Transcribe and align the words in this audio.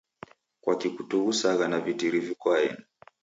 Kwaki 0.61 0.89
kutughusaa 0.95 1.67
na 1.67 1.79
vitiri 1.79 2.19
viko 2.19 2.47
aeni? 2.55 2.83